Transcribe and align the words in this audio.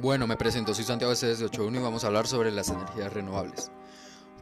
Bueno, 0.00 0.26
me 0.26 0.36
presento, 0.36 0.74
soy 0.74 0.84
Santiago 0.84 1.12
CS81 1.12 1.76
y 1.76 1.78
vamos 1.78 2.04
a 2.04 2.08
hablar 2.08 2.26
sobre 2.26 2.50
las 2.50 2.68
energías 2.68 3.12
renovables. 3.12 3.70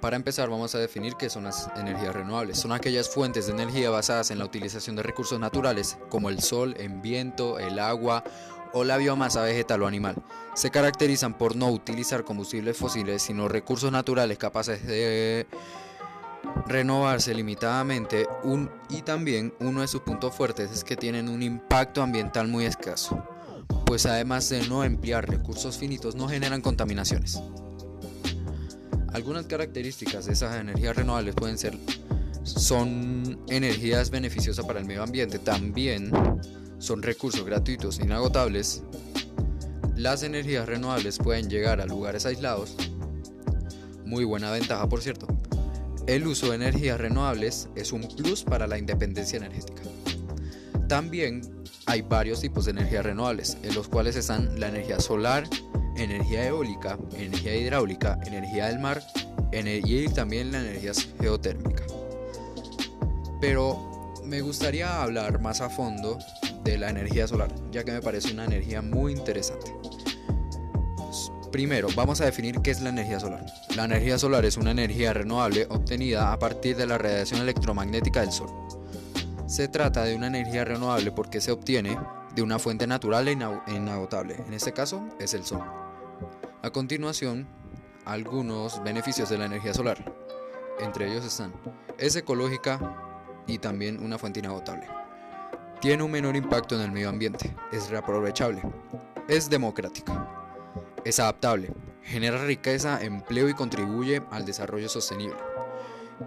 Para 0.00 0.16
empezar 0.16 0.48
vamos 0.48 0.74
a 0.74 0.78
definir 0.78 1.14
qué 1.16 1.28
son 1.28 1.44
las 1.44 1.70
energías 1.76 2.14
renovables. 2.14 2.58
Son 2.58 2.72
aquellas 2.72 3.08
fuentes 3.08 3.46
de 3.46 3.52
energía 3.52 3.90
basadas 3.90 4.30
en 4.30 4.38
la 4.38 4.46
utilización 4.46 4.96
de 4.96 5.02
recursos 5.02 5.38
naturales 5.38 5.98
como 6.08 6.30
el 6.30 6.40
sol, 6.40 6.74
el 6.78 6.88
viento, 7.00 7.58
el 7.58 7.78
agua 7.78 8.24
o 8.72 8.84
la 8.84 8.96
biomasa 8.96 9.42
vegetal 9.42 9.82
o 9.82 9.86
animal. 9.86 10.16
Se 10.54 10.70
caracterizan 10.70 11.36
por 11.36 11.54
no 11.54 11.68
utilizar 11.68 12.24
combustibles 12.24 12.76
fósiles, 12.76 13.22
sino 13.22 13.46
recursos 13.46 13.92
naturales 13.92 14.38
capaces 14.38 14.86
de 14.86 15.46
renovarse 16.66 17.34
limitadamente 17.34 18.26
y 18.88 19.02
también 19.02 19.52
uno 19.60 19.82
de 19.82 19.88
sus 19.88 20.00
puntos 20.00 20.34
fuertes 20.34 20.70
es 20.70 20.82
que 20.82 20.96
tienen 20.96 21.28
un 21.28 21.42
impacto 21.42 22.02
ambiental 22.02 22.48
muy 22.48 22.64
escaso 22.64 23.22
pues 23.90 24.06
además 24.06 24.48
de 24.48 24.62
no 24.68 24.84
emplear 24.84 25.28
recursos 25.28 25.76
finitos 25.76 26.14
no 26.14 26.28
generan 26.28 26.60
contaminaciones. 26.60 27.40
Algunas 29.12 29.46
características 29.46 30.26
de 30.26 30.34
esas 30.34 30.60
energías 30.60 30.94
renovables 30.94 31.34
pueden 31.34 31.58
ser 31.58 31.76
son 32.44 33.40
energías 33.48 34.10
beneficiosas 34.10 34.64
para 34.64 34.78
el 34.78 34.86
medio 34.86 35.02
ambiente, 35.02 35.40
también 35.40 36.12
son 36.78 37.02
recursos 37.02 37.44
gratuitos 37.44 37.98
e 37.98 38.04
inagotables. 38.04 38.84
Las 39.96 40.22
energías 40.22 40.68
renovables 40.68 41.18
pueden 41.18 41.50
llegar 41.50 41.80
a 41.80 41.86
lugares 41.86 42.26
aislados, 42.26 42.76
muy 44.04 44.22
buena 44.22 44.52
ventaja 44.52 44.88
por 44.88 45.02
cierto. 45.02 45.26
El 46.06 46.28
uso 46.28 46.50
de 46.50 46.54
energías 46.54 47.00
renovables 47.00 47.68
es 47.74 47.90
un 47.90 48.06
plus 48.06 48.44
para 48.44 48.68
la 48.68 48.78
independencia 48.78 49.38
energética. 49.38 49.82
También 50.90 51.42
hay 51.86 52.02
varios 52.02 52.40
tipos 52.40 52.64
de 52.64 52.72
energías 52.72 53.04
renovables, 53.04 53.56
en 53.62 53.76
los 53.76 53.86
cuales 53.86 54.16
están 54.16 54.58
la 54.58 54.66
energía 54.66 54.98
solar, 54.98 55.48
energía 55.94 56.44
eólica, 56.44 56.98
energía 57.16 57.54
hidráulica, 57.54 58.18
energía 58.26 58.66
del 58.66 58.80
mar 58.80 59.00
y 59.52 60.08
también 60.08 60.50
la 60.50 60.58
energía 60.58 60.90
geotérmica. 61.20 61.84
Pero 63.40 64.12
me 64.24 64.40
gustaría 64.40 65.00
hablar 65.00 65.40
más 65.40 65.60
a 65.60 65.70
fondo 65.70 66.18
de 66.64 66.76
la 66.76 66.90
energía 66.90 67.28
solar, 67.28 67.54
ya 67.70 67.84
que 67.84 67.92
me 67.92 68.02
parece 68.02 68.32
una 68.32 68.46
energía 68.46 68.82
muy 68.82 69.12
interesante. 69.12 69.72
Primero, 71.52 71.86
vamos 71.94 72.20
a 72.20 72.24
definir 72.24 72.62
qué 72.62 72.72
es 72.72 72.80
la 72.80 72.88
energía 72.88 73.20
solar. 73.20 73.46
La 73.76 73.84
energía 73.84 74.18
solar 74.18 74.44
es 74.44 74.56
una 74.56 74.72
energía 74.72 75.12
renovable 75.12 75.68
obtenida 75.70 76.32
a 76.32 76.38
partir 76.40 76.76
de 76.76 76.88
la 76.88 76.98
radiación 76.98 77.42
electromagnética 77.42 78.22
del 78.22 78.32
Sol. 78.32 78.59
Se 79.50 79.66
trata 79.66 80.04
de 80.04 80.14
una 80.14 80.28
energía 80.28 80.64
renovable 80.64 81.10
porque 81.10 81.40
se 81.40 81.50
obtiene 81.50 81.98
de 82.36 82.42
una 82.42 82.60
fuente 82.60 82.86
natural 82.86 83.26
e 83.26 83.32
inagotable, 83.32 84.36
en 84.46 84.54
este 84.54 84.72
caso 84.72 85.08
es 85.18 85.34
el 85.34 85.44
sol. 85.44 85.64
A 86.62 86.70
continuación, 86.70 87.48
algunos 88.04 88.80
beneficios 88.84 89.28
de 89.28 89.38
la 89.38 89.46
energía 89.46 89.74
solar. 89.74 90.14
Entre 90.78 91.10
ellos 91.10 91.24
están, 91.24 91.52
es 91.98 92.14
ecológica 92.14 92.78
y 93.48 93.58
también 93.58 94.00
una 94.00 94.18
fuente 94.18 94.38
inagotable. 94.38 94.86
Tiene 95.80 96.04
un 96.04 96.12
menor 96.12 96.36
impacto 96.36 96.76
en 96.76 96.82
el 96.82 96.92
medio 96.92 97.08
ambiente, 97.08 97.52
es 97.72 97.90
reaprovechable, 97.90 98.62
es 99.26 99.50
democrática, 99.50 100.28
es 101.04 101.18
adaptable, 101.18 101.74
genera 102.04 102.44
riqueza, 102.44 103.02
empleo 103.02 103.48
y 103.48 103.54
contribuye 103.54 104.22
al 104.30 104.46
desarrollo 104.46 104.88
sostenible 104.88 105.38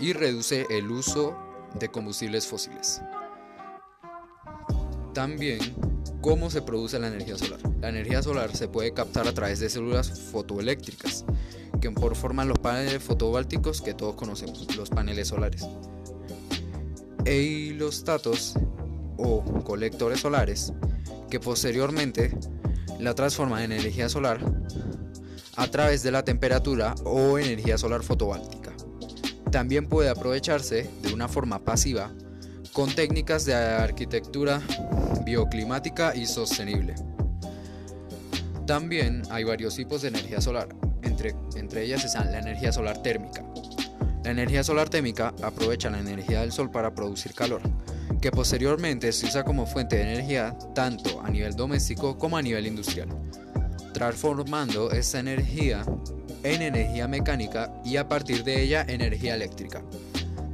y 0.00 0.12
reduce 0.12 0.66
el 0.70 0.90
uso 0.90 1.51
de 1.78 1.88
combustibles 1.88 2.46
fósiles. 2.46 3.02
También, 5.14 5.58
¿cómo 6.20 6.50
se 6.50 6.62
produce 6.62 6.98
la 6.98 7.08
energía 7.08 7.36
solar? 7.36 7.60
La 7.80 7.90
energía 7.90 8.22
solar 8.22 8.56
se 8.56 8.68
puede 8.68 8.94
captar 8.94 9.28
a 9.28 9.34
través 9.34 9.60
de 9.60 9.68
células 9.68 10.20
fotoeléctricas, 10.30 11.24
que 11.80 11.90
por 11.90 12.14
forman 12.14 12.48
los 12.48 12.58
paneles 12.58 13.02
fotovoltaicos 13.02 13.82
que 13.82 13.92
todos 13.92 14.14
conocemos, 14.14 14.74
los 14.76 14.88
paneles 14.88 15.28
solares. 15.28 15.66
E 17.24 17.72
los 17.74 18.04
tatos 18.04 18.54
o 19.18 19.42
colectores 19.64 20.20
solares, 20.20 20.72
que 21.28 21.40
posteriormente 21.40 22.36
la 22.98 23.14
transforman 23.14 23.62
en 23.62 23.72
energía 23.72 24.08
solar 24.08 24.40
a 25.56 25.66
través 25.68 26.02
de 26.02 26.10
la 26.10 26.24
temperatura 26.24 26.94
o 27.04 27.38
energía 27.38 27.76
solar 27.76 28.02
fotovoltaica. 28.02 28.61
También 29.52 29.86
puede 29.86 30.08
aprovecharse 30.08 30.88
de 31.02 31.12
una 31.12 31.28
forma 31.28 31.58
pasiva 31.58 32.10
con 32.72 32.92
técnicas 32.94 33.44
de 33.44 33.54
arquitectura 33.54 34.62
bioclimática 35.26 36.16
y 36.16 36.24
sostenible. 36.24 36.94
También 38.66 39.22
hay 39.30 39.44
varios 39.44 39.76
tipos 39.76 40.00
de 40.00 40.08
energía 40.08 40.40
solar, 40.40 40.68
entre, 41.02 41.34
entre 41.56 41.84
ellas 41.84 42.02
están 42.02 42.32
la 42.32 42.38
energía 42.38 42.72
solar 42.72 43.02
térmica. 43.02 43.44
La 44.24 44.30
energía 44.30 44.64
solar 44.64 44.88
térmica 44.88 45.34
aprovecha 45.42 45.90
la 45.90 46.00
energía 46.00 46.40
del 46.40 46.50
sol 46.50 46.70
para 46.70 46.94
producir 46.94 47.34
calor, 47.34 47.60
que 48.22 48.30
posteriormente 48.30 49.12
se 49.12 49.26
usa 49.26 49.44
como 49.44 49.66
fuente 49.66 49.96
de 49.96 50.14
energía 50.14 50.56
tanto 50.74 51.20
a 51.20 51.28
nivel 51.28 51.54
doméstico 51.54 52.16
como 52.16 52.38
a 52.38 52.42
nivel 52.42 52.66
industrial, 52.66 53.08
transformando 53.92 54.90
esta 54.90 55.20
energía 55.20 55.84
en 56.42 56.62
energía 56.62 57.08
mecánica 57.08 57.72
y 57.84 57.96
a 57.96 58.08
partir 58.08 58.44
de 58.44 58.62
ella 58.62 58.84
energía 58.88 59.34
eléctrica. 59.34 59.82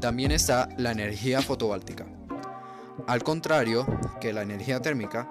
También 0.00 0.32
está 0.32 0.68
la 0.78 0.92
energía 0.92 1.42
fotovoltaica. 1.42 2.06
Al 3.06 3.22
contrario 3.22 3.86
que 4.20 4.32
la 4.32 4.42
energía 4.42 4.80
térmica, 4.80 5.28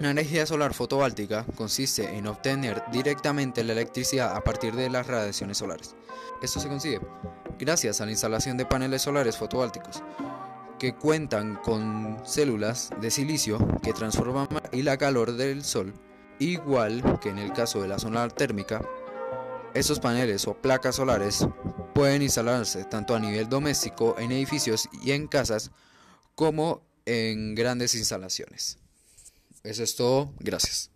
la 0.00 0.10
energía 0.10 0.46
solar 0.46 0.74
fotovoltaica 0.74 1.44
consiste 1.56 2.16
en 2.16 2.26
obtener 2.28 2.82
directamente 2.92 3.64
la 3.64 3.72
electricidad 3.72 4.36
a 4.36 4.42
partir 4.42 4.74
de 4.74 4.90
las 4.90 5.06
radiaciones 5.06 5.58
solares. 5.58 5.96
Esto 6.40 6.60
se 6.60 6.68
consigue 6.68 7.00
gracias 7.58 8.00
a 8.00 8.04
la 8.04 8.12
instalación 8.12 8.56
de 8.56 8.66
paneles 8.66 9.02
solares 9.02 9.36
fotovoltaicos 9.36 10.02
que 10.78 10.94
cuentan 10.94 11.56
con 11.56 12.18
células 12.24 12.90
de 13.00 13.10
silicio 13.10 13.58
que 13.82 13.92
transforman 13.92 14.48
y 14.72 14.82
la 14.82 14.96
calor 14.96 15.32
del 15.32 15.64
sol, 15.64 15.92
igual 16.38 17.18
que 17.20 17.30
en 17.30 17.38
el 17.38 17.52
caso 17.52 17.80
de 17.80 17.88
la 17.88 17.98
zona 17.98 18.28
térmica, 18.28 18.82
esos 19.74 20.00
paneles 20.00 20.46
o 20.46 20.54
placas 20.54 20.96
solares 20.96 21.46
pueden 21.94 22.22
instalarse 22.22 22.84
tanto 22.84 23.14
a 23.14 23.20
nivel 23.20 23.48
doméstico 23.48 24.16
en 24.18 24.32
edificios 24.32 24.88
y 25.02 25.12
en 25.12 25.26
casas 25.28 25.70
como 26.34 26.82
en 27.06 27.54
grandes 27.54 27.94
instalaciones. 27.94 28.78
Eso 29.64 29.82
es 29.82 29.96
todo, 29.96 30.32
gracias. 30.38 30.90